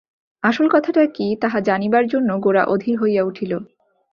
[0.43, 3.51] আসল কথাটা কী তাহা জানিবার জন্য গোরা অধীর হইয়া উঠিল।